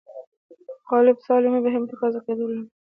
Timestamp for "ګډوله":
2.25-2.53